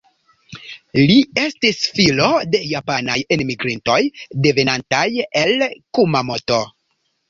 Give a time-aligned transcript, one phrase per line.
[1.11, 4.01] Li estis filo de japanaj enmigrintoj,
[4.49, 5.07] devenantaj
[5.47, 5.59] el
[5.97, 6.65] Kumamoto.